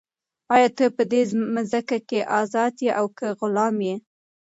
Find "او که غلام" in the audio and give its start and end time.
2.99-3.75